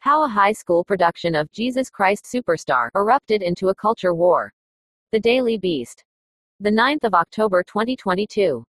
How 0.00 0.22
a 0.22 0.28
high 0.28 0.52
school 0.52 0.84
production 0.84 1.34
of 1.34 1.50
Jesus 1.50 1.90
Christ 1.90 2.24
Superstar 2.24 2.88
erupted 2.94 3.42
into 3.42 3.68
a 3.68 3.74
culture 3.74 4.14
war. 4.14 4.52
The 5.10 5.18
Daily 5.18 5.58
Beast. 5.58 6.04
The 6.60 6.70
9th 6.70 7.02
of 7.02 7.14
October 7.14 7.64
2022. 7.64 8.64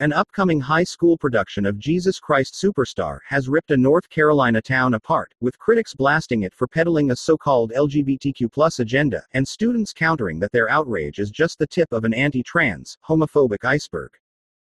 An 0.00 0.14
upcoming 0.14 0.58
high 0.58 0.84
school 0.84 1.18
production 1.18 1.66
of 1.66 1.78
Jesus 1.78 2.18
Christ 2.18 2.54
Superstar 2.54 3.18
has 3.28 3.50
ripped 3.50 3.72
a 3.72 3.76
North 3.76 4.08
Carolina 4.08 4.62
town 4.62 4.94
apart, 4.94 5.34
with 5.42 5.58
critics 5.58 5.92
blasting 5.92 6.44
it 6.44 6.54
for 6.54 6.66
peddling 6.66 7.10
a 7.10 7.16
so 7.16 7.36
called 7.36 7.70
LGBTQ 7.72 8.80
agenda, 8.80 9.22
and 9.32 9.46
students 9.46 9.92
countering 9.92 10.40
that 10.40 10.52
their 10.52 10.70
outrage 10.70 11.18
is 11.18 11.30
just 11.30 11.58
the 11.58 11.66
tip 11.66 11.92
of 11.92 12.04
an 12.04 12.14
anti 12.14 12.42
trans, 12.42 12.96
homophobic 13.06 13.66
iceberg. 13.66 14.16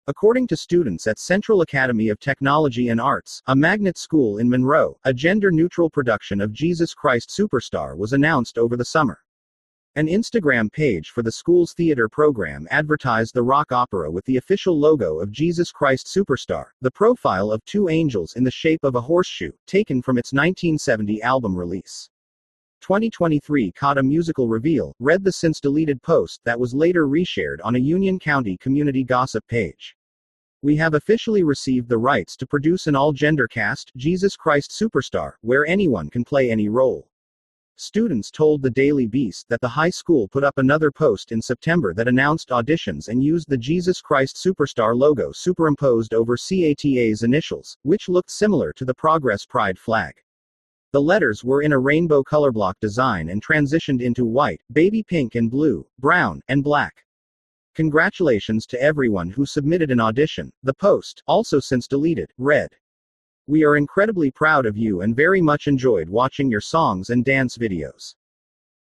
According 0.06 0.48
to 0.48 0.56
students 0.58 1.06
at 1.06 1.18
Central 1.18 1.62
Academy 1.62 2.10
of 2.10 2.20
Technology 2.20 2.90
and 2.90 3.00
Arts, 3.00 3.40
a 3.46 3.56
magnet 3.56 3.96
school 3.96 4.36
in 4.36 4.50
Monroe, 4.50 4.98
a 5.04 5.14
gender 5.14 5.50
neutral 5.50 5.88
production 5.88 6.42
of 6.42 6.52
Jesus 6.52 6.92
Christ 6.92 7.30
Superstar 7.30 7.96
was 7.96 8.12
announced 8.12 8.58
over 8.58 8.76
the 8.76 8.84
summer. 8.84 9.20
An 9.94 10.06
Instagram 10.06 10.70
page 10.70 11.08
for 11.08 11.22
the 11.22 11.32
school's 11.32 11.72
theater 11.72 12.06
program 12.06 12.68
advertised 12.70 13.32
the 13.32 13.42
rock 13.42 13.72
opera 13.72 14.10
with 14.10 14.26
the 14.26 14.36
official 14.36 14.78
logo 14.78 15.20
of 15.20 15.32
Jesus 15.32 15.72
Christ 15.72 16.06
Superstar, 16.06 16.66
the 16.82 16.90
profile 16.90 17.50
of 17.50 17.64
two 17.64 17.88
angels 17.88 18.34
in 18.34 18.44
the 18.44 18.50
shape 18.50 18.84
of 18.84 18.96
a 18.96 19.00
horseshoe, 19.00 19.52
taken 19.66 20.02
from 20.02 20.18
its 20.18 20.34
1970 20.34 21.22
album 21.22 21.56
release. 21.56 22.10
2023 22.84 23.72
CATA 23.72 24.02
musical 24.02 24.46
reveal, 24.46 24.94
read 25.00 25.24
the 25.24 25.32
since 25.32 25.58
deleted 25.58 26.02
post 26.02 26.42
that 26.44 26.60
was 26.60 26.74
later 26.74 27.08
reshared 27.08 27.56
on 27.64 27.76
a 27.76 27.78
Union 27.78 28.18
County 28.18 28.58
community 28.58 29.02
gossip 29.02 29.42
page. 29.48 29.96
We 30.60 30.76
have 30.76 30.92
officially 30.92 31.44
received 31.44 31.88
the 31.88 31.96
rights 31.96 32.36
to 32.36 32.46
produce 32.46 32.86
an 32.86 32.94
all 32.94 33.14
gender 33.14 33.48
cast, 33.48 33.90
Jesus 33.96 34.36
Christ 34.36 34.70
Superstar, 34.70 35.32
where 35.40 35.64
anyone 35.64 36.10
can 36.10 36.24
play 36.24 36.50
any 36.50 36.68
role. 36.68 37.08
Students 37.76 38.30
told 38.30 38.60
the 38.60 38.68
Daily 38.68 39.06
Beast 39.06 39.48
that 39.48 39.62
the 39.62 39.68
high 39.68 39.88
school 39.88 40.28
put 40.28 40.44
up 40.44 40.58
another 40.58 40.92
post 40.92 41.32
in 41.32 41.40
September 41.40 41.94
that 41.94 42.06
announced 42.06 42.50
auditions 42.50 43.08
and 43.08 43.24
used 43.24 43.48
the 43.48 43.56
Jesus 43.56 44.02
Christ 44.02 44.36
Superstar 44.36 44.94
logo 44.94 45.32
superimposed 45.32 46.12
over 46.12 46.36
CATA's 46.36 47.22
initials, 47.22 47.78
which 47.82 48.10
looked 48.10 48.30
similar 48.30 48.74
to 48.74 48.84
the 48.84 48.92
Progress 48.92 49.46
Pride 49.46 49.78
flag. 49.78 50.23
The 50.94 51.02
letters 51.02 51.42
were 51.42 51.62
in 51.62 51.72
a 51.72 51.78
rainbow 51.80 52.22
colorblock 52.22 52.74
design 52.80 53.30
and 53.30 53.44
transitioned 53.44 54.00
into 54.00 54.24
white, 54.24 54.60
baby 54.70 55.02
pink 55.02 55.34
and 55.34 55.50
blue, 55.50 55.84
brown, 55.98 56.40
and 56.46 56.62
black. 56.62 57.04
Congratulations 57.74 58.64
to 58.66 58.80
everyone 58.80 59.28
who 59.28 59.44
submitted 59.44 59.90
an 59.90 59.98
audition. 59.98 60.52
The 60.62 60.74
post, 60.74 61.24
also 61.26 61.58
since 61.58 61.88
deleted, 61.88 62.30
read. 62.38 62.68
We 63.48 63.64
are 63.64 63.76
incredibly 63.76 64.30
proud 64.30 64.66
of 64.66 64.76
you 64.76 65.00
and 65.00 65.16
very 65.16 65.40
much 65.40 65.66
enjoyed 65.66 66.08
watching 66.08 66.48
your 66.48 66.60
songs 66.60 67.10
and 67.10 67.24
dance 67.24 67.58
videos. 67.58 68.14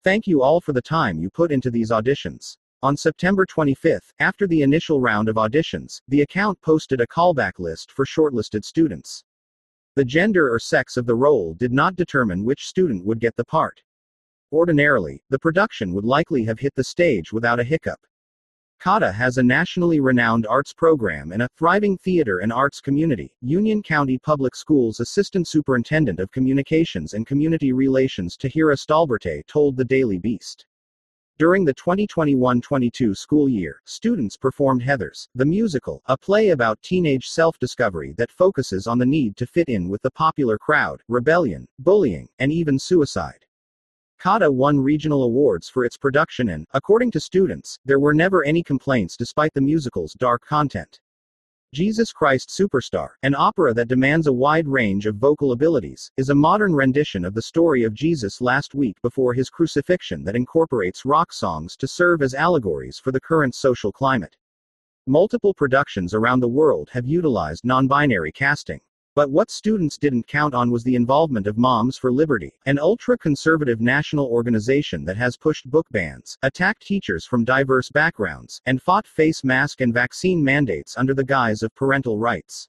Thank 0.03 0.27
you 0.27 0.41
all 0.41 0.62
for 0.62 0.73
the 0.73 0.81
time 0.81 1.19
you 1.19 1.29
put 1.29 1.53
into 1.53 1.70
these 1.70 1.91
auditions. 1.91 2.56
On 2.83 2.97
September 2.97 3.45
25, 3.45 4.14
after 4.19 4.47
the 4.47 4.62
initial 4.62 5.03
round 5.03 5.29
of 5.29 5.36
auditions, 5.36 6.01
the 6.09 6.23
account 6.23 6.59
posted 6.62 7.03
a 7.03 7.06
callback 7.06 7.59
list 7.59 7.92
for 7.92 8.06
shortlisted 8.06 8.64
students. 8.64 9.25
The 9.98 10.04
gender 10.04 10.48
or 10.48 10.60
sex 10.60 10.96
of 10.96 11.06
the 11.06 11.16
role 11.16 11.54
did 11.54 11.72
not 11.72 11.96
determine 11.96 12.44
which 12.44 12.68
student 12.68 13.04
would 13.04 13.18
get 13.18 13.34
the 13.34 13.44
part. 13.44 13.82
Ordinarily, 14.52 15.24
the 15.28 15.40
production 15.40 15.92
would 15.92 16.05
likely 16.05 16.44
have 16.44 16.60
hit 16.60 16.72
the 16.77 16.84
stage 16.84 17.32
without 17.32 17.58
a 17.58 17.64
hiccup. 17.64 17.98
CATA 18.78 19.10
has 19.10 19.38
a 19.38 19.42
nationally 19.42 19.98
renowned 19.98 20.46
arts 20.46 20.72
program 20.72 21.32
and 21.32 21.42
a 21.42 21.48
thriving 21.58 21.98
theater 21.98 22.38
and 22.38 22.52
arts 22.52 22.80
community. 22.80 23.34
Union 23.40 23.82
County 23.82 24.18
Public 24.18 24.55
Schools 24.55 25.00
Assistant 25.00 25.48
Superintendent 25.48 26.20
of 26.20 26.30
Communications 26.30 27.14
and 27.14 27.27
Community 27.27 27.72
Relations 27.72 28.36
Tahira 28.36 28.78
Stalberte 28.78 29.44
told 29.48 29.77
the 29.77 29.84
Daily 29.84 30.18
Beast. 30.18 30.67
During 31.39 31.64
the 31.64 31.75
2021 31.75 32.61
22 32.61 33.14
school 33.14 33.48
year, 33.48 33.81
students 33.84 34.36
performed 34.36 34.83
Heathers, 34.83 35.29
the 35.36 35.46
musical, 35.46 36.02
a 36.07 36.18
play 36.18 36.48
about 36.48 36.83
teenage 36.83 37.29
self 37.29 37.61
discovery 37.61 38.12
that 38.18 38.33
focuses 38.33 38.89
on 38.89 38.98
the 38.98 39.07
need 39.07 39.36
to 39.36 39.46
fit 39.46 39.68
in 39.68 39.89
with 39.89 40.02
the 40.02 40.11
popular 40.11 40.58
crowd, 40.58 41.01
rebellion, 41.07 41.68
bullying, 41.79 42.29
and 42.40 42.51
even 42.51 42.77
suicide. 42.77 43.46
CATA 44.18 44.51
won 44.51 44.80
regional 44.80 45.23
awards 45.23 45.68
for 45.68 45.85
its 45.85 45.96
production, 45.96 46.48
and, 46.48 46.67
according 46.73 47.12
to 47.12 47.20
students, 47.20 47.79
there 47.85 48.01
were 48.01 48.14
never 48.14 48.45
any 48.45 48.64
complaints 48.64 49.17
despite 49.17 49.55
the 49.55 49.61
musical's 49.61 50.14
dark 50.14 50.45
content. 50.45 50.98
Jesus 51.74 52.14
Christ 52.14 52.48
Superstar, 52.48 53.11
an 53.23 53.34
opera 53.34 53.74
that 53.74 53.89
demands 53.89 54.27
a 54.27 54.33
wide 54.33 54.67
range 54.67 55.05
of 55.05 55.17
vocal 55.17 55.52
abilities, 55.52 56.11
is 56.17 56.30
a 56.30 56.34
modern 56.34 56.74
rendition 56.74 57.27
of 57.27 57.34
the 57.34 57.42
story 57.42 57.84
of 57.84 57.92
Jesus 57.92 58.40
last 58.40 58.74
week 58.74 58.96
before 59.02 59.34
his 59.34 59.51
crucifixion 59.51 60.24
that 60.24 60.34
incorporates 60.34 61.05
rock 61.05 61.30
songs 61.30 61.77
to 61.77 61.86
serve 61.86 62.23
as 62.23 62.33
allegories 62.33 62.98
for 62.98 63.12
the 63.12 63.20
current 63.20 63.55
social 63.55 63.92
climate. 63.92 64.34
Multiple 65.06 65.52
productions 65.52 66.14
around 66.14 66.40
the 66.40 66.48
world 66.48 66.89
have 66.90 67.06
utilized 67.06 67.67
non 67.67 67.86
binary 67.86 68.33
casting. 68.33 68.80
But 69.18 69.33
what 69.33 69.51
students 69.51 69.98
didn't 69.98 70.29
count 70.29 70.55
on 70.55 70.70
was 70.70 70.84
the 70.84 70.95
involvement 70.95 71.48
of 71.48 71.58
Moms 71.58 71.98
for 71.98 72.12
Liberty, 72.12 72.52
an 72.67 72.79
ultra 72.79 73.18
conservative 73.18 73.80
national 73.80 74.27
organization 74.27 75.05
that 75.06 75.17
has 75.17 75.36
pushed 75.36 75.68
book 75.68 75.89
bans, 75.90 76.39
attacked 76.45 76.86
teachers 76.86 77.27
from 77.27 77.45
diverse 77.45 77.90
backgrounds, 77.90 78.62
and 78.64 78.80
fought 78.80 79.08
face 79.08 79.42
mask 79.42 79.80
and 79.80 79.92
vaccine 79.92 80.45
mandates 80.45 80.96
under 80.96 81.14
the 81.14 81.24
guise 81.24 81.64
of 81.64 81.74
parental 81.74 82.17
rights. 82.17 82.68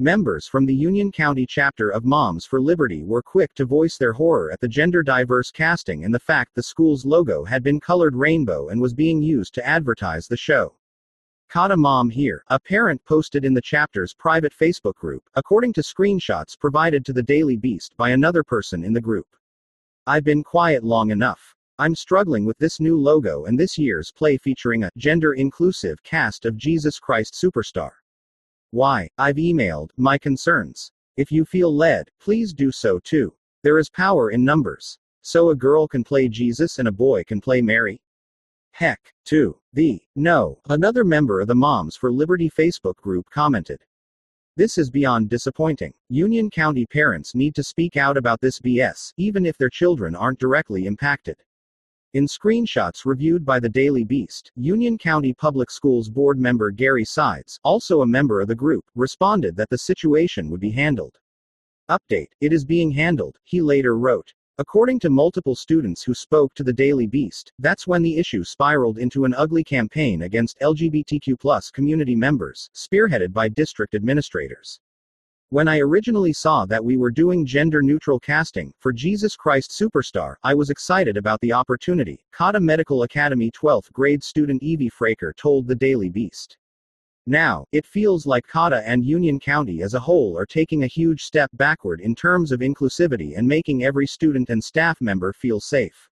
Members 0.00 0.48
from 0.48 0.66
the 0.66 0.74
Union 0.74 1.12
County 1.12 1.46
chapter 1.46 1.90
of 1.90 2.04
Moms 2.04 2.44
for 2.44 2.60
Liberty 2.60 3.04
were 3.04 3.22
quick 3.22 3.54
to 3.54 3.64
voice 3.64 3.96
their 3.96 4.14
horror 4.14 4.50
at 4.50 4.58
the 4.58 4.66
gender 4.66 5.04
diverse 5.04 5.52
casting 5.52 6.04
and 6.04 6.12
the 6.12 6.18
fact 6.18 6.56
the 6.56 6.62
school's 6.64 7.06
logo 7.06 7.44
had 7.44 7.62
been 7.62 7.78
colored 7.78 8.16
rainbow 8.16 8.70
and 8.70 8.80
was 8.80 8.94
being 8.94 9.22
used 9.22 9.54
to 9.54 9.64
advertise 9.64 10.26
the 10.26 10.36
show. 10.36 10.74
CATA 11.50 11.78
Mom 11.78 12.10
Here, 12.10 12.44
a 12.48 12.60
parent 12.60 13.02
posted 13.06 13.42
in 13.42 13.54
the 13.54 13.62
chapter's 13.62 14.12
private 14.12 14.52
Facebook 14.52 14.96
group, 14.96 15.22
according 15.34 15.72
to 15.72 15.80
screenshots 15.80 16.58
provided 16.58 17.06
to 17.06 17.14
the 17.14 17.22
Daily 17.22 17.56
Beast 17.56 17.96
by 17.96 18.10
another 18.10 18.44
person 18.44 18.84
in 18.84 18.92
the 18.92 19.00
group. 19.00 19.26
I've 20.06 20.24
been 20.24 20.44
quiet 20.44 20.84
long 20.84 21.10
enough. 21.10 21.54
I'm 21.78 21.94
struggling 21.94 22.44
with 22.44 22.58
this 22.58 22.80
new 22.80 23.00
logo 23.00 23.46
and 23.46 23.58
this 23.58 23.78
year's 23.78 24.12
play 24.12 24.36
featuring 24.36 24.84
a 24.84 24.90
gender 24.98 25.32
inclusive 25.32 26.02
cast 26.02 26.44
of 26.44 26.58
Jesus 26.58 26.98
Christ 26.98 27.32
Superstar. 27.32 27.92
Why, 28.72 29.08
I've 29.16 29.36
emailed 29.36 29.88
my 29.96 30.18
concerns. 30.18 30.92
If 31.16 31.32
you 31.32 31.46
feel 31.46 31.74
led, 31.74 32.10
please 32.20 32.52
do 32.52 32.70
so 32.70 32.98
too. 32.98 33.32
There 33.62 33.78
is 33.78 33.88
power 33.88 34.32
in 34.32 34.44
numbers. 34.44 34.98
So 35.22 35.48
a 35.48 35.54
girl 35.54 35.88
can 35.88 36.04
play 36.04 36.28
Jesus 36.28 36.78
and 36.78 36.88
a 36.88 36.92
boy 36.92 37.24
can 37.24 37.40
play 37.40 37.62
Mary? 37.62 38.02
Heck, 38.72 39.12
too. 39.24 39.58
The 39.72 40.00
no, 40.14 40.60
another 40.68 41.04
member 41.04 41.40
of 41.40 41.48
the 41.48 41.54
Moms 41.54 41.96
for 41.96 42.12
Liberty 42.12 42.50
Facebook 42.50 42.96
group 42.96 43.28
commented. 43.30 43.84
This 44.56 44.76
is 44.76 44.90
beyond 44.90 45.28
disappointing. 45.28 45.94
Union 46.08 46.50
County 46.50 46.84
parents 46.86 47.34
need 47.34 47.54
to 47.54 47.62
speak 47.62 47.96
out 47.96 48.16
about 48.16 48.40
this 48.40 48.58
BS, 48.58 49.12
even 49.16 49.46
if 49.46 49.56
their 49.56 49.70
children 49.70 50.16
aren't 50.16 50.40
directly 50.40 50.86
impacted. 50.86 51.36
In 52.14 52.26
screenshots 52.26 53.04
reviewed 53.04 53.44
by 53.44 53.60
the 53.60 53.68
Daily 53.68 54.02
Beast, 54.02 54.50
Union 54.56 54.96
County 54.96 55.34
Public 55.34 55.70
Schools 55.70 56.08
board 56.08 56.38
member 56.38 56.70
Gary 56.70 57.04
Sides, 57.04 57.60
also 57.62 58.00
a 58.00 58.06
member 58.06 58.40
of 58.40 58.48
the 58.48 58.54
group, 58.54 58.84
responded 58.94 59.54
that 59.56 59.70
the 59.70 59.78
situation 59.78 60.50
would 60.50 60.60
be 60.60 60.70
handled. 60.70 61.18
Update 61.90 62.28
It 62.40 62.52
is 62.52 62.64
being 62.64 62.90
handled, 62.90 63.38
he 63.44 63.60
later 63.60 63.96
wrote. 63.96 64.34
According 64.60 64.98
to 65.00 65.08
multiple 65.08 65.54
students 65.54 66.02
who 66.02 66.14
spoke 66.14 66.52
to 66.54 66.64
the 66.64 66.72
Daily 66.72 67.06
Beast, 67.06 67.52
that's 67.60 67.86
when 67.86 68.02
the 68.02 68.18
issue 68.18 68.42
spiraled 68.42 68.98
into 68.98 69.24
an 69.24 69.32
ugly 69.34 69.62
campaign 69.62 70.22
against 70.22 70.58
LGBTQ 70.58 71.72
community 71.72 72.16
members, 72.16 72.68
spearheaded 72.74 73.32
by 73.32 73.48
district 73.48 73.94
administrators. 73.94 74.80
When 75.50 75.68
I 75.68 75.78
originally 75.78 76.32
saw 76.32 76.66
that 76.66 76.84
we 76.84 76.96
were 76.96 77.12
doing 77.12 77.46
gender 77.46 77.82
neutral 77.82 78.18
casting 78.18 78.74
for 78.80 78.92
Jesus 78.92 79.36
Christ 79.36 79.70
Superstar, 79.70 80.34
I 80.42 80.54
was 80.54 80.70
excited 80.70 81.16
about 81.16 81.40
the 81.40 81.52
opportunity, 81.52 82.18
CATA 82.32 82.58
Medical 82.58 83.04
Academy 83.04 83.52
12th 83.52 83.92
grade 83.92 84.24
student 84.24 84.60
Evie 84.60 84.90
Fraker 84.90 85.36
told 85.36 85.68
the 85.68 85.76
Daily 85.76 86.08
Beast. 86.08 86.58
Now, 87.30 87.66
it 87.72 87.84
feels 87.84 88.24
like 88.24 88.46
CATA 88.46 88.82
and 88.86 89.04
Union 89.04 89.38
County 89.38 89.82
as 89.82 89.92
a 89.92 90.00
whole 90.00 90.38
are 90.38 90.46
taking 90.46 90.84
a 90.84 90.86
huge 90.86 91.24
step 91.24 91.50
backward 91.52 92.00
in 92.00 92.14
terms 92.14 92.52
of 92.52 92.60
inclusivity 92.60 93.36
and 93.36 93.46
making 93.46 93.84
every 93.84 94.06
student 94.06 94.48
and 94.48 94.64
staff 94.64 94.98
member 95.02 95.34
feel 95.34 95.60
safe. 95.60 96.08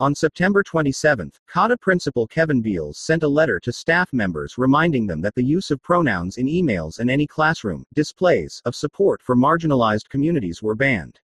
On 0.00 0.12
September 0.12 0.64
27, 0.64 1.30
CATA 1.46 1.76
principal 1.78 2.26
Kevin 2.26 2.60
Beals 2.60 2.98
sent 2.98 3.22
a 3.22 3.28
letter 3.28 3.60
to 3.60 3.72
staff 3.72 4.12
members 4.12 4.58
reminding 4.58 5.06
them 5.06 5.20
that 5.20 5.36
the 5.36 5.44
use 5.44 5.70
of 5.70 5.80
pronouns 5.84 6.36
in 6.36 6.48
emails 6.48 6.98
and 6.98 7.08
any 7.08 7.28
classroom 7.28 7.84
displays 7.94 8.60
of 8.64 8.74
support 8.74 9.22
for 9.22 9.36
marginalized 9.36 10.08
communities 10.08 10.64
were 10.64 10.74
banned. 10.74 11.20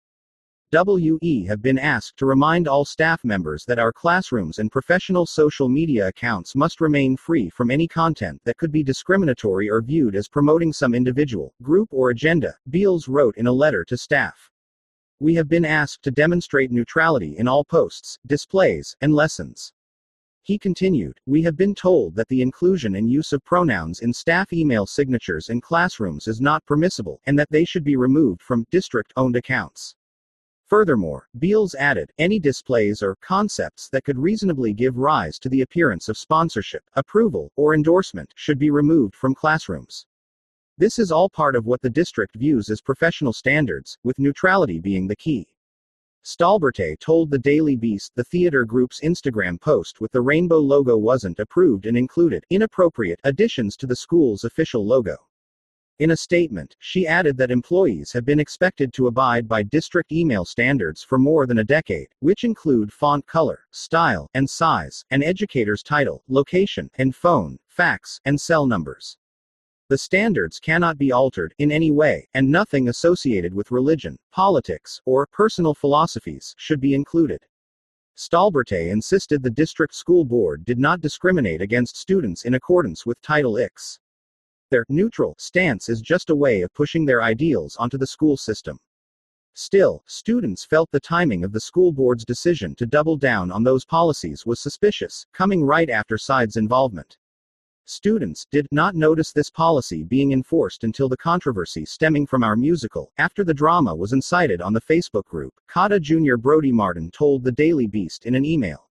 WE 0.85 1.47
have 1.47 1.63
been 1.63 1.79
asked 1.79 2.19
to 2.19 2.27
remind 2.27 2.69
all 2.69 2.85
staff 2.85 3.25
members 3.25 3.65
that 3.65 3.79
our 3.79 3.93
classrooms 3.93 4.59
and 4.59 4.71
professional 4.71 5.25
social 5.25 5.71
media 5.71 6.09
accounts 6.09 6.55
must 6.55 6.83
remain 6.83 7.17
free 7.17 7.49
from 7.49 7.71
any 7.71 7.89
content 7.89 8.39
that 8.45 8.59
could 8.59 8.71
be 8.71 8.83
discriminatory 8.83 9.71
or 9.71 9.81
viewed 9.81 10.15
as 10.15 10.29
promoting 10.29 10.75
some 10.75 10.95
individual, 10.95 11.55
group, 11.63 11.89
or 11.93 12.11
agenda, 12.11 12.55
Beals 12.69 13.09
wrote 13.09 13.39
in 13.39 13.47
a 13.47 13.53
letter 13.53 13.87
to 13.87 13.97
staff. 13.97 14.51
We 15.19 15.35
have 15.37 15.49
been 15.49 15.65
asked 15.65 16.03
to 16.03 16.11
demonstrate 16.11 16.71
neutrality 16.71 17.39
in 17.39 17.49
all 17.49 17.65
posts, 17.65 18.19
displays, 18.27 18.95
and 19.01 19.15
lessons. 19.15 19.73
He 20.43 20.59
continued, 20.59 21.19
We 21.25 21.41
have 21.43 21.57
been 21.57 21.75
told 21.75 22.15
that 22.17 22.29
the 22.29 22.43
inclusion 22.43 22.97
and 22.97 23.11
use 23.11 23.33
of 23.33 23.43
pronouns 23.45 24.01
in 24.01 24.13
staff 24.13 24.53
email 24.53 24.85
signatures 24.85 25.49
in 25.49 25.63
classrooms 25.63 26.29
is 26.29 26.41
not 26.43 26.67
permissible, 26.67 27.21
and 27.25 27.39
that 27.39 27.51
they 27.51 27.65
should 27.65 27.83
be 27.83 27.97
removed 27.97 28.43
from 28.43 28.67
district 28.71 29.15
owned 29.17 29.37
accounts. 29.37 29.97
Furthermore, 30.67 31.29
Beals 31.39 31.77
added, 31.77 32.11
any 32.19 32.41
displays 32.41 33.01
or 33.01 33.15
concepts 33.17 33.89
that 33.91 34.03
could 34.03 34.19
reasonably 34.19 34.73
give 34.73 34.97
rise 34.97 35.39
to 35.39 35.49
the 35.49 35.61
appearance 35.61 36.09
of 36.09 36.19
sponsorship, 36.19 36.83
approval, 36.95 37.53
or 37.55 37.73
endorsement 37.73 38.33
should 38.35 38.59
be 38.59 38.71
removed 38.71 39.15
from 39.15 39.33
classrooms. 39.33 40.07
This 40.77 40.99
is 40.99 41.13
all 41.13 41.29
part 41.29 41.55
of 41.55 41.67
what 41.67 41.81
the 41.83 41.89
district 41.89 42.35
views 42.35 42.69
as 42.69 42.81
professional 42.81 43.33
standards, 43.33 43.97
with 44.03 44.19
neutrality 44.19 44.81
being 44.81 45.07
the 45.07 45.15
key. 45.15 45.47
Stalberte 46.25 46.99
told 46.99 47.31
the 47.31 47.39
Daily 47.39 47.77
Beast 47.77 48.11
the 48.17 48.25
theater 48.25 48.65
group's 48.65 49.01
Instagram 49.03 49.61
post 49.61 50.01
with 50.01 50.11
the 50.11 50.21
rainbow 50.21 50.59
logo 50.59 50.97
wasn't 50.97 51.39
approved 51.39 51.87
and 51.87 51.97
included 51.97 52.45
inappropriate 52.51 53.21
additions 53.23 53.77
to 53.77 53.87
the 53.87 53.95
school's 53.95 54.43
official 54.43 54.85
logo. 54.85 55.26
In 55.99 56.11
a 56.11 56.17
statement, 56.17 56.77
she 56.79 57.07
added 57.07 57.39
that 57.39 57.51
employees 57.51 58.13
have 58.13 58.27
been 58.27 58.39
expected 58.39 58.93
to 58.93 59.07
abide 59.07 59.49
by 59.49 59.63
district 59.63 60.13
email 60.13 60.45
standards 60.45 61.03
for 61.03 61.19
more 61.19 61.47
than 61.47 61.61
a 61.61 61.65
decade, 61.65 62.09
which 62.19 62.45
include 62.45 62.93
font 62.93 63.27
color, 63.27 63.61
style, 63.71 64.29
and 64.35 64.49
size, 64.49 65.07
and 65.11 65.25
educator's 65.25 65.83
title, 65.83 66.23
location, 66.29 66.91
and 66.99 67.17
phone, 67.17 67.59
fax, 67.67 68.21
and 68.27 68.39
cell 68.39 68.67
numbers. 68.67 69.17
The 69.89 69.97
standards 69.97 70.61
cannot 70.61 70.99
be 70.99 71.13
altered 71.13 71.55
in 71.57 71.73
any 71.73 71.91
way, 71.91 72.29
and 72.35 72.51
nothing 72.51 72.91
associated 72.91 73.55
with 73.55 73.71
religion, 73.71 74.19
politics, 74.33 75.01
or 75.07 75.27
personal 75.27 75.73
philosophies 75.73 76.55
should 76.59 76.81
be 76.81 76.93
included. 76.93 77.41
Stalberte 78.19 78.91
insisted 78.91 79.43
the 79.43 79.51
district 79.51 79.95
school 79.95 80.27
board 80.27 80.67
did 80.67 80.79
not 80.79 81.01
discriminate 81.01 81.63
against 81.63 81.97
students 81.97 82.45
in 82.45 82.53
accordance 82.53 83.07
with 83.07 83.23
Title 83.23 83.57
X. 83.57 83.99
Their 84.71 84.85
neutral 84.89 85.37
stance 85.39 85.89
is 85.89 86.01
just 86.01 86.29
a 86.29 86.35
way 86.35 86.63
of 86.63 86.75
pushing 86.75 87.05
their 87.05 87.23
ideals 87.23 87.77
onto 87.77 87.97
the 87.97 88.07
school 88.07 88.37
system. 88.37 88.81
Still, 89.55 90.03
students 90.07 90.65
felt 90.65 90.91
the 90.91 90.99
timing 90.99 91.45
of 91.45 91.53
the 91.53 91.61
school 91.61 91.93
board's 91.93 92.25
decision 92.25 92.75
to 92.75 92.85
double 92.85 93.17
down 93.17 93.53
on 93.53 93.63
those 93.63 93.85
policies 93.85 94.45
was 94.45 94.59
suspicious, 94.59 95.25
coming 95.33 95.63
right 95.63 95.89
after 95.89 96.19
Sides' 96.19 96.57
involvement. 96.57 97.17
Students 97.85 98.45
did 98.51 98.67
not 98.73 98.97
notice 98.97 99.31
this 99.31 99.49
policy 99.49 100.03
being 100.03 100.33
enforced 100.33 100.83
until 100.83 101.09
the 101.09 101.17
controversy 101.17 101.85
stemming 101.85 102.27
from 102.27 102.43
our 102.43 102.57
musical, 102.57 103.13
after 103.19 103.45
the 103.45 103.55
drama 103.55 103.95
was 103.95 104.13
incited 104.13 104.61
on 104.61 104.73
the 104.73 104.81
Facebook 104.81 105.27
group. 105.27 105.55
CATA 105.69 106.01
Jr. 106.01 106.37
Brody 106.37 106.73
Martin 106.73 107.13
told 107.13 107.45
the 107.45 107.53
Daily 107.53 107.87
Beast 107.87 108.27
in 108.27 108.35
an 108.35 108.45
email. 108.45 108.86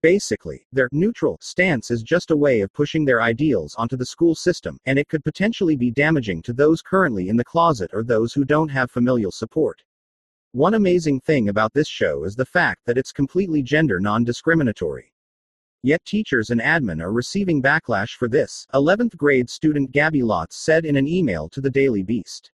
Basically, 0.00 0.64
their 0.70 0.88
neutral 0.92 1.38
stance 1.40 1.90
is 1.90 2.04
just 2.04 2.30
a 2.30 2.36
way 2.36 2.60
of 2.60 2.72
pushing 2.72 3.04
their 3.04 3.20
ideals 3.20 3.74
onto 3.74 3.96
the 3.96 4.06
school 4.06 4.36
system, 4.36 4.78
and 4.86 4.96
it 4.96 5.08
could 5.08 5.24
potentially 5.24 5.74
be 5.74 5.90
damaging 5.90 6.40
to 6.42 6.52
those 6.52 6.82
currently 6.82 7.28
in 7.28 7.36
the 7.36 7.44
closet 7.44 7.90
or 7.92 8.04
those 8.04 8.32
who 8.32 8.44
don't 8.44 8.68
have 8.68 8.92
familial 8.92 9.32
support. 9.32 9.82
One 10.52 10.74
amazing 10.74 11.20
thing 11.20 11.48
about 11.48 11.74
this 11.74 11.88
show 11.88 12.22
is 12.22 12.36
the 12.36 12.46
fact 12.46 12.86
that 12.86 12.96
it's 12.96 13.10
completely 13.10 13.60
gender 13.60 13.98
non 13.98 14.22
discriminatory. 14.22 15.12
Yet 15.82 16.04
teachers 16.04 16.50
and 16.50 16.60
admin 16.60 17.02
are 17.02 17.12
receiving 17.12 17.60
backlash 17.60 18.10
for 18.10 18.28
this, 18.28 18.68
11th 18.74 19.16
grade 19.16 19.50
student 19.50 19.90
Gabby 19.90 20.20
Lotz 20.20 20.52
said 20.52 20.84
in 20.84 20.94
an 20.94 21.08
email 21.08 21.48
to 21.48 21.60
the 21.60 21.70
Daily 21.70 22.04
Beast. 22.04 22.52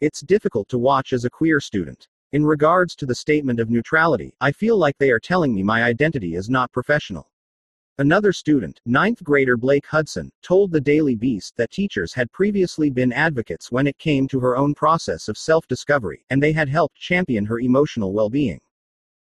It's 0.00 0.20
difficult 0.20 0.68
to 0.68 0.78
watch 0.78 1.12
as 1.12 1.24
a 1.24 1.30
queer 1.30 1.58
student. 1.58 2.06
In 2.32 2.44
regards 2.44 2.94
to 2.96 3.06
the 3.06 3.14
statement 3.14 3.58
of 3.58 3.70
neutrality, 3.70 4.34
I 4.38 4.52
feel 4.52 4.76
like 4.76 4.98
they 4.98 5.10
are 5.10 5.18
telling 5.18 5.54
me 5.54 5.62
my 5.62 5.82
identity 5.82 6.34
is 6.34 6.50
not 6.50 6.70
professional. 6.72 7.30
Another 7.96 8.34
student, 8.34 8.82
ninth 8.84 9.24
grader 9.24 9.56
Blake 9.56 9.86
Hudson, 9.86 10.30
told 10.42 10.70
the 10.70 10.80
Daily 10.80 11.14
Beast 11.14 11.56
that 11.56 11.70
teachers 11.70 12.12
had 12.12 12.30
previously 12.30 12.90
been 12.90 13.14
advocates 13.14 13.72
when 13.72 13.86
it 13.86 13.96
came 13.96 14.28
to 14.28 14.40
her 14.40 14.58
own 14.58 14.74
process 14.74 15.28
of 15.28 15.38
self 15.38 15.66
discovery, 15.68 16.22
and 16.28 16.42
they 16.42 16.52
had 16.52 16.68
helped 16.68 16.96
champion 16.96 17.46
her 17.46 17.60
emotional 17.60 18.12
well 18.12 18.28
being. 18.28 18.60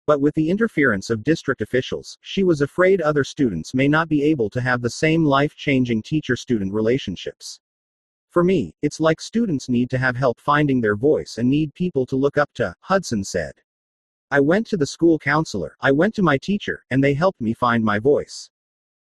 But 0.05 0.21
with 0.21 0.35
the 0.35 0.51
interference 0.51 1.09
of 1.09 1.23
district 1.23 1.63
officials, 1.63 2.19
she 2.21 2.43
was 2.43 2.61
afraid 2.61 3.01
other 3.01 3.23
students 3.23 3.73
may 3.73 3.87
not 3.87 4.07
be 4.07 4.21
able 4.21 4.51
to 4.51 4.61
have 4.61 4.83
the 4.83 4.89
same 4.91 5.25
life 5.25 5.55
changing 5.55 6.03
teacher 6.03 6.35
student 6.35 6.71
relationships. 6.71 7.59
For 8.33 8.43
me, 8.43 8.73
it's 8.81 8.99
like 8.99 9.21
students 9.21 9.69
need 9.69 9.91
to 9.91 9.99
have 9.99 10.15
help 10.15 10.39
finding 10.39 10.81
their 10.81 10.95
voice 10.95 11.37
and 11.37 11.47
need 11.47 11.75
people 11.75 12.03
to 12.07 12.15
look 12.15 12.35
up 12.35 12.49
to, 12.55 12.73
Hudson 12.79 13.23
said. 13.23 13.53
I 14.31 14.39
went 14.39 14.65
to 14.67 14.77
the 14.77 14.87
school 14.87 15.19
counselor, 15.19 15.77
I 15.81 15.91
went 15.91 16.15
to 16.15 16.23
my 16.23 16.39
teacher, 16.39 16.83
and 16.89 17.03
they 17.03 17.13
helped 17.13 17.39
me 17.39 17.53
find 17.53 17.85
my 17.85 17.99
voice. 17.99 18.49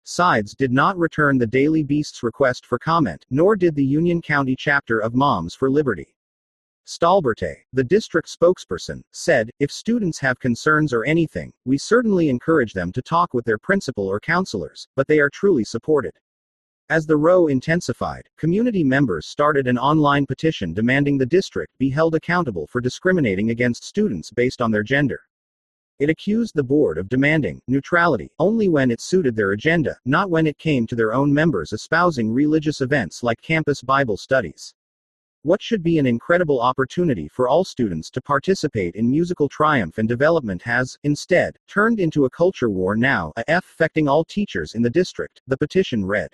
Sides 0.04 0.54
did 0.54 0.70
not 0.70 0.96
return 0.96 1.36
the 1.36 1.48
Daily 1.48 1.82
Beast's 1.82 2.22
request 2.22 2.64
for 2.64 2.78
comment, 2.78 3.26
nor 3.28 3.56
did 3.56 3.74
the 3.74 3.84
Union 3.84 4.22
County 4.22 4.54
chapter 4.54 5.00
of 5.00 5.16
Moms 5.16 5.52
for 5.52 5.68
Liberty. 5.68 6.14
Stalberte, 6.86 7.56
the 7.72 7.82
district 7.82 8.28
spokesperson, 8.28 9.02
said, 9.10 9.50
If 9.58 9.72
students 9.72 10.20
have 10.20 10.38
concerns 10.38 10.92
or 10.92 11.04
anything, 11.04 11.52
we 11.64 11.76
certainly 11.76 12.28
encourage 12.28 12.72
them 12.72 12.92
to 12.92 13.02
talk 13.02 13.34
with 13.34 13.44
their 13.44 13.58
principal 13.58 14.06
or 14.06 14.20
counselors, 14.20 14.86
but 14.94 15.08
they 15.08 15.18
are 15.18 15.28
truly 15.28 15.64
supported. 15.64 16.12
As 16.90 17.04
the 17.04 17.18
row 17.18 17.48
intensified, 17.48 18.30
community 18.38 18.82
members 18.82 19.26
started 19.26 19.66
an 19.66 19.76
online 19.76 20.24
petition 20.24 20.72
demanding 20.72 21.18
the 21.18 21.26
district 21.26 21.76
be 21.76 21.90
held 21.90 22.14
accountable 22.14 22.66
for 22.66 22.80
discriminating 22.80 23.50
against 23.50 23.84
students 23.84 24.30
based 24.30 24.62
on 24.62 24.70
their 24.70 24.82
gender. 24.82 25.20
It 25.98 26.08
accused 26.08 26.54
the 26.54 26.62
board 26.62 26.96
of 26.96 27.10
demanding 27.10 27.60
neutrality 27.68 28.30
only 28.38 28.70
when 28.70 28.90
it 28.90 29.02
suited 29.02 29.36
their 29.36 29.52
agenda, 29.52 29.98
not 30.06 30.30
when 30.30 30.46
it 30.46 30.56
came 30.56 30.86
to 30.86 30.96
their 30.96 31.12
own 31.12 31.30
members 31.34 31.74
espousing 31.74 32.32
religious 32.32 32.80
events 32.80 33.22
like 33.22 33.42
campus 33.42 33.82
Bible 33.82 34.16
studies. 34.16 34.72
What 35.42 35.60
should 35.60 35.82
be 35.82 35.98
an 35.98 36.06
incredible 36.06 36.58
opportunity 36.58 37.28
for 37.28 37.48
all 37.48 37.64
students 37.64 38.08
to 38.12 38.22
participate 38.22 38.94
in 38.94 39.10
musical 39.10 39.50
triumph 39.50 39.98
and 39.98 40.08
development 40.08 40.62
has, 40.62 40.96
instead, 41.02 41.58
turned 41.68 42.00
into 42.00 42.24
a 42.24 42.30
culture 42.30 42.70
war 42.70 42.96
now, 42.96 43.34
affecting 43.46 44.08
all 44.08 44.24
teachers 44.24 44.72
in 44.72 44.80
the 44.80 44.88
district, 44.88 45.42
the 45.46 45.58
petition 45.58 46.02
read. 46.02 46.30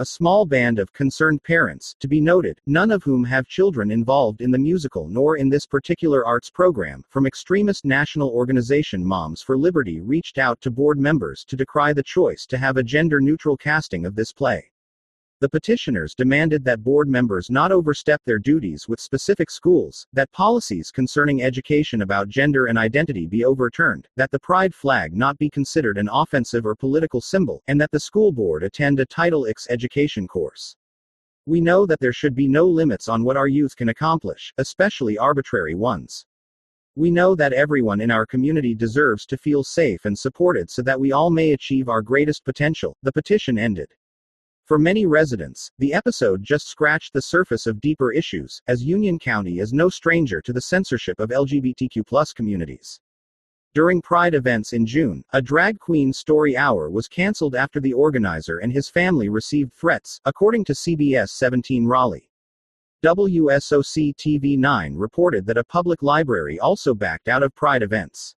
A 0.00 0.06
small 0.06 0.46
band 0.46 0.78
of 0.78 0.94
concerned 0.94 1.42
parents, 1.42 1.94
to 2.00 2.08
be 2.08 2.22
noted, 2.22 2.58
none 2.64 2.90
of 2.90 3.02
whom 3.02 3.22
have 3.24 3.46
children 3.46 3.90
involved 3.90 4.40
in 4.40 4.50
the 4.50 4.58
musical 4.58 5.06
nor 5.10 5.36
in 5.36 5.50
this 5.50 5.66
particular 5.66 6.24
arts 6.24 6.48
program, 6.48 7.04
from 7.10 7.26
extremist 7.26 7.84
national 7.84 8.30
organization 8.30 9.04
Moms 9.04 9.42
for 9.42 9.58
Liberty 9.58 10.00
reached 10.00 10.38
out 10.38 10.58
to 10.62 10.70
board 10.70 10.98
members 10.98 11.44
to 11.48 11.54
decry 11.54 11.92
the 11.92 12.02
choice 12.02 12.46
to 12.46 12.56
have 12.56 12.78
a 12.78 12.82
gender 12.82 13.20
neutral 13.20 13.58
casting 13.58 14.06
of 14.06 14.14
this 14.14 14.32
play. 14.32 14.70
The 15.40 15.48
petitioners 15.48 16.14
demanded 16.14 16.64
that 16.64 16.84
board 16.84 17.08
members 17.08 17.48
not 17.48 17.72
overstep 17.72 18.20
their 18.26 18.38
duties 18.38 18.86
with 18.86 19.00
specific 19.00 19.50
schools, 19.50 20.06
that 20.12 20.30
policies 20.32 20.90
concerning 20.90 21.42
education 21.42 22.02
about 22.02 22.28
gender 22.28 22.66
and 22.66 22.76
identity 22.76 23.26
be 23.26 23.46
overturned, 23.46 24.06
that 24.16 24.30
the 24.30 24.38
pride 24.38 24.74
flag 24.74 25.16
not 25.16 25.38
be 25.38 25.48
considered 25.48 25.96
an 25.96 26.10
offensive 26.12 26.66
or 26.66 26.76
political 26.76 27.22
symbol, 27.22 27.62
and 27.68 27.80
that 27.80 27.90
the 27.90 28.00
school 28.00 28.32
board 28.32 28.62
attend 28.62 29.00
a 29.00 29.06
Title 29.06 29.46
X 29.46 29.66
education 29.70 30.28
course. 30.28 30.76
We 31.46 31.62
know 31.62 31.86
that 31.86 32.00
there 32.00 32.12
should 32.12 32.34
be 32.34 32.46
no 32.46 32.66
limits 32.68 33.08
on 33.08 33.24
what 33.24 33.38
our 33.38 33.48
youth 33.48 33.74
can 33.74 33.88
accomplish, 33.88 34.52
especially 34.58 35.16
arbitrary 35.16 35.74
ones. 35.74 36.26
We 36.96 37.10
know 37.10 37.34
that 37.36 37.54
everyone 37.54 38.02
in 38.02 38.10
our 38.10 38.26
community 38.26 38.74
deserves 38.74 39.24
to 39.24 39.38
feel 39.38 39.64
safe 39.64 40.04
and 40.04 40.18
supported 40.18 40.68
so 40.68 40.82
that 40.82 41.00
we 41.00 41.12
all 41.12 41.30
may 41.30 41.52
achieve 41.52 41.88
our 41.88 42.02
greatest 42.02 42.44
potential, 42.44 42.94
the 43.02 43.12
petition 43.12 43.58
ended. 43.58 43.88
For 44.70 44.78
many 44.78 45.04
residents, 45.04 45.72
the 45.80 45.92
episode 45.92 46.44
just 46.44 46.68
scratched 46.68 47.12
the 47.12 47.22
surface 47.22 47.66
of 47.66 47.80
deeper 47.80 48.12
issues, 48.12 48.62
as 48.68 48.84
Union 48.84 49.18
County 49.18 49.58
is 49.58 49.72
no 49.72 49.88
stranger 49.88 50.40
to 50.42 50.52
the 50.52 50.60
censorship 50.60 51.18
of 51.18 51.30
LGBTQ 51.30 52.36
communities. 52.36 53.00
During 53.74 54.00
Pride 54.00 54.32
events 54.32 54.72
in 54.72 54.86
June, 54.86 55.24
a 55.32 55.42
drag 55.42 55.80
queen 55.80 56.12
story 56.12 56.56
hour 56.56 56.88
was 56.88 57.08
canceled 57.08 57.56
after 57.56 57.80
the 57.80 57.94
organizer 57.94 58.58
and 58.58 58.72
his 58.72 58.88
family 58.88 59.28
received 59.28 59.72
threats, 59.72 60.20
according 60.24 60.64
to 60.66 60.72
CBS 60.72 61.30
17 61.30 61.84
Raleigh. 61.84 62.30
WSOC 63.04 64.14
TV 64.14 64.56
9 64.56 64.94
reported 64.94 65.46
that 65.46 65.58
a 65.58 65.64
public 65.64 66.00
library 66.00 66.60
also 66.60 66.94
backed 66.94 67.26
out 67.26 67.42
of 67.42 67.52
Pride 67.56 67.82
events. 67.82 68.36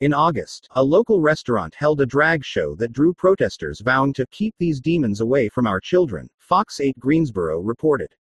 In 0.00 0.12
August, 0.12 0.68
a 0.72 0.84
local 0.84 1.22
restaurant 1.22 1.74
held 1.74 2.02
a 2.02 2.06
drag 2.06 2.44
show 2.44 2.74
that 2.74 2.92
drew 2.92 3.14
protesters 3.14 3.80
vowing 3.80 4.12
to 4.12 4.26
keep 4.26 4.54
these 4.58 4.78
demons 4.78 5.22
away 5.22 5.48
from 5.48 5.66
our 5.66 5.80
children, 5.80 6.28
Fox 6.36 6.80
8 6.80 6.98
Greensboro 6.98 7.60
reported. 7.60 8.14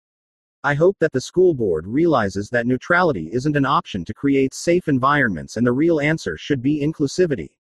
I 0.63 0.73
hope 0.73 0.95
that 1.01 1.11
the 1.11 1.19
school 1.19 1.53
board 1.53 1.85
realizes 1.85 2.49
that 2.49 2.65
neutrality 2.65 3.29
isn't 3.33 3.57
an 3.57 3.65
option 3.65 4.05
to 4.05 4.13
create 4.13 4.53
safe 4.53 4.87
environments 4.87 5.57
and 5.57 5.67
the 5.67 5.73
real 5.73 5.99
answer 5.99 6.37
should 6.37 6.61
be 6.61 6.79
inclusivity. 6.79 7.57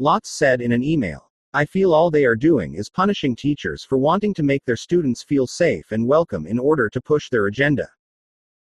Lotz 0.00 0.26
said 0.26 0.60
in 0.60 0.72
an 0.72 0.82
email. 0.82 1.30
I 1.54 1.66
feel 1.66 1.94
all 1.94 2.10
they 2.10 2.24
are 2.24 2.34
doing 2.34 2.74
is 2.74 2.90
punishing 2.90 3.36
teachers 3.36 3.84
for 3.84 3.96
wanting 3.96 4.34
to 4.34 4.42
make 4.42 4.64
their 4.64 4.76
students 4.76 5.22
feel 5.22 5.46
safe 5.46 5.92
and 5.92 6.08
welcome 6.08 6.48
in 6.48 6.58
order 6.58 6.90
to 6.90 7.00
push 7.00 7.30
their 7.30 7.46
agenda. 7.46 7.90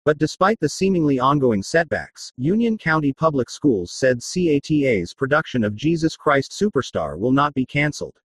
But 0.06 0.20
despite 0.20 0.60
the 0.60 0.70
seemingly 0.70 1.18
ongoing 1.20 1.64
setbacks, 1.64 2.32
Union 2.38 2.78
County 2.78 3.12
Public 3.12 3.50
Schools 3.50 3.92
said 3.92 4.20
CATA's 4.22 5.16
production 5.16 5.64
of 5.64 5.76
Jesus 5.76 6.16
Christ 6.16 6.52
Superstar 6.52 7.18
will 7.18 7.32
not 7.32 7.56
be 7.56 7.66
canceled. 7.66 8.20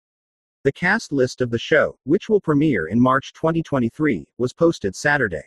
The 0.64 0.73
cast 0.73 1.12
list 1.12 1.40
of 1.40 1.50
the 1.50 1.58
show, 1.58 1.97
which 2.02 2.28
will 2.28 2.40
premiere 2.40 2.88
in 2.88 3.00
March 3.00 3.32
2023, 3.32 4.26
was 4.38 4.52
posted 4.52 4.97
Saturday. 4.97 5.44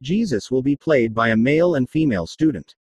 Jesus 0.00 0.50
will 0.50 0.62
be 0.62 0.74
played 0.74 1.12
by 1.12 1.28
a 1.28 1.36
male 1.36 1.74
and 1.74 1.88
female 1.88 2.26
student. 2.26 2.74